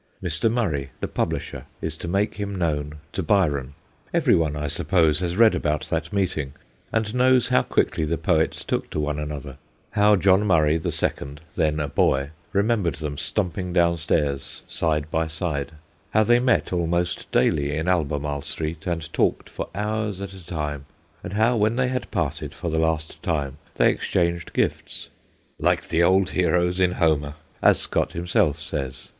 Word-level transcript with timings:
Mr. 0.23 0.49
Murray, 0.51 0.89
SCOTT 0.99 1.03
AND 1.03 1.13
BYRON 1.13 1.31
199 1.35 1.61
the 1.61 1.61
publisher, 1.61 1.65
is 1.79 1.97
to 1.97 2.07
make 2.07 2.33
him 2.37 2.55
known 2.55 2.93
to 3.13 3.21
Byron. 3.21 3.75
Every 4.11 4.33
one, 4.33 4.55
I 4.55 4.65
suppose, 4.65 5.19
has 5.19 5.37
read 5.37 5.53
about 5.53 5.89
that 5.91 6.11
meeting, 6.11 6.53
and 6.91 7.13
knows 7.13 7.49
how 7.49 7.61
quickly 7.61 8.03
the 8.03 8.17
poets 8.17 8.63
took 8.63 8.89
to 8.89 8.99
one 8.99 9.19
another; 9.19 9.57
how 9.91 10.15
John 10.15 10.43
Murray 10.43 10.77
the 10.79 10.91
second, 10.91 11.41
then 11.55 11.79
a 11.79 11.87
boy, 11.87 12.31
remembered 12.51 12.95
them 12.95 13.15
stumping 13.15 13.73
downstairs 13.73 14.63
side 14.67 15.11
by 15.11 15.27
side; 15.27 15.73
how 16.09 16.23
they 16.23 16.39
met 16.39 16.73
almost 16.73 17.31
daily 17.31 17.77
in 17.77 17.87
Albemarle 17.87 18.41
Street 18.41 18.87
and 18.87 19.13
talked 19.13 19.49
for 19.49 19.67
hours 19.75 20.19
at 20.19 20.33
a 20.33 20.43
time, 20.43 20.87
and 21.23 21.33
how 21.33 21.55
when 21.55 21.75
they 21.75 21.89
had 21.89 22.09
parted 22.09 22.55
for 22.55 22.69
the 22.71 22.79
last 22.79 23.21
time 23.21 23.59
they 23.75 23.91
ex 23.91 24.07
changed 24.07 24.51
gifts, 24.53 25.11
* 25.29 25.59
like 25.59 25.89
the 25.89 26.01
old 26.01 26.31
heroes 26.31 26.79
in 26.79 26.93
Homer/ 26.93 27.35
as 27.61 27.77
Scott 27.79 28.13
himself 28.13 28.59
says. 28.59 29.09